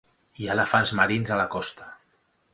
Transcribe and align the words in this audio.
Hi 0.43 0.47
ha 0.47 0.55
elefants 0.55 0.95
marins 1.01 1.35
a 1.35 1.39
la 1.43 1.47
costa. 1.59 1.93